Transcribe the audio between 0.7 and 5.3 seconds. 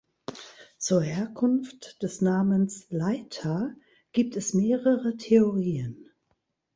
Zur Herkunft des Namens „Leitha“ gibt es mehrere